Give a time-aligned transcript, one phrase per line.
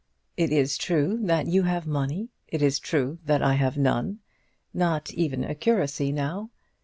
[0.35, 2.29] It is true that you have money.
[2.47, 4.17] It is true that I have none,
[4.73, 6.49] not even a curacy now.